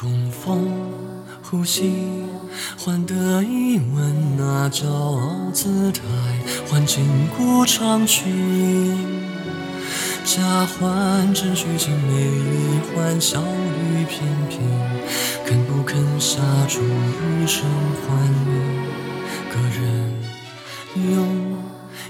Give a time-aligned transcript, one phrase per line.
[0.00, 0.66] 供奉
[1.42, 1.92] 呼吸，
[2.78, 6.00] 换得一吻那骄傲姿态，
[6.66, 7.04] 换筋
[7.36, 8.24] 骨长躯。
[10.24, 14.62] 假换真虚情美丽，换笑语翩翩，
[15.44, 17.62] 肯不肯下注一生
[18.00, 18.50] 换一？
[19.50, 20.14] 个人
[21.12, 21.28] 用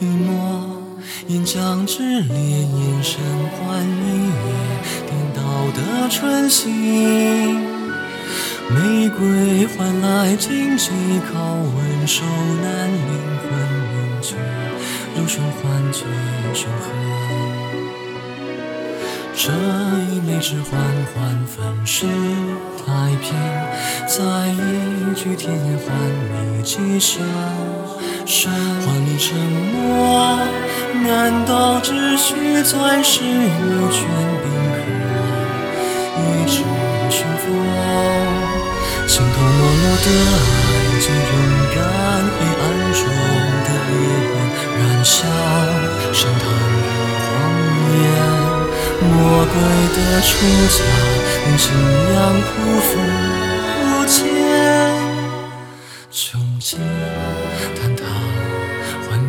[0.00, 0.80] 一抹
[1.26, 3.20] 岩浆之烈眼神
[3.58, 4.54] 换一夜
[5.06, 7.73] 颠倒的春心。
[8.70, 11.34] 玫瑰换来荆棘拷
[11.76, 12.24] 问，手
[12.62, 13.50] 难灵魂
[13.92, 14.36] 凝聚，
[15.14, 16.02] 如霜幻最
[16.54, 16.82] 凶狠。
[19.36, 19.52] 这
[20.10, 20.80] 一枚指缓
[21.12, 22.06] 缓粉饰
[22.78, 23.36] 太平，
[24.06, 25.94] 再一句甜言换
[26.56, 27.20] 你几笑
[28.24, 30.38] 声，换你沉默。
[31.06, 34.08] 难道只需暂时无权
[34.42, 34.86] 冰河，
[36.16, 36.62] 一直
[37.10, 38.13] 寻风？
[39.06, 40.36] 形同陌路的爱，
[41.00, 41.32] 最勇
[41.74, 41.76] 敢。
[42.36, 43.02] 黑暗中
[43.64, 43.92] 的烈
[44.32, 44.34] 焰
[44.78, 45.12] 燃烧，
[46.12, 46.42] 深潭
[46.74, 46.86] 与
[47.24, 47.28] 荒
[47.92, 47.94] 野。
[49.02, 49.08] 魔
[49.44, 49.54] 鬼
[49.94, 50.28] 的出
[50.70, 50.76] 嫁，
[51.46, 51.64] 用信
[52.14, 52.90] 仰匍匐
[53.80, 54.16] 无间，
[56.10, 56.20] 穷
[56.58, 56.68] 尽
[57.76, 58.00] 坍塌
[59.02, 59.22] 还圆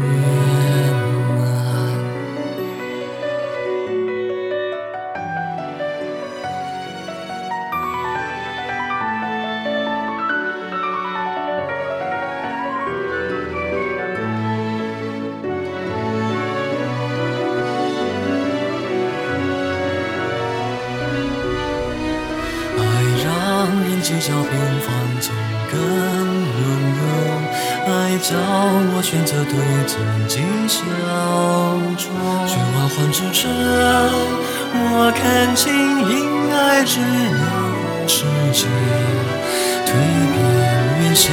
[24.16, 24.88] 让人计较平凡
[25.20, 25.28] 总
[25.72, 25.76] 更
[26.56, 26.60] 融
[26.96, 27.00] 融，
[27.86, 27.90] 爱
[28.20, 28.32] 叫
[28.96, 29.54] 我选择对
[29.86, 30.76] 自己效
[31.98, 32.04] 忠。
[32.48, 33.44] 虚妄换至真，
[34.74, 35.22] 我看
[35.56, 35.64] 清
[36.10, 36.14] 因
[36.54, 36.56] 爱
[36.86, 37.44] 之流
[38.08, 38.24] 世
[38.54, 38.68] 界
[39.86, 40.36] 蜕变
[41.02, 41.30] 远些。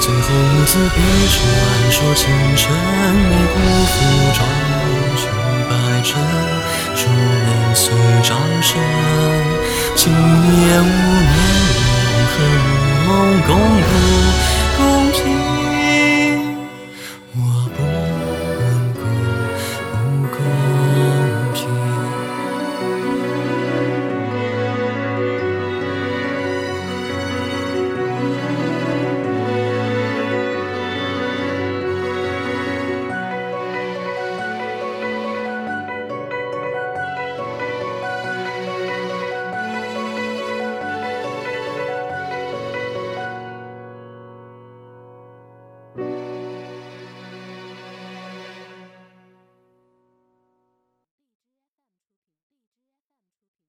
[0.00, 0.98] 最后母子别
[1.28, 1.36] 传
[1.90, 2.66] 说情深，
[3.14, 3.56] 没辜
[3.86, 3.94] 负
[4.34, 4.38] 朝
[5.16, 5.22] 君
[5.68, 5.72] 百
[6.02, 6.10] 针，
[6.96, 7.94] 烛年岁
[8.24, 8.28] 长
[8.62, 9.27] 生。
[10.00, 10.14] 今年
[10.80, 11.36] 无眠，
[12.06, 12.70] 如何如
[13.08, 13.08] 梦
[13.42, 13.90] 共度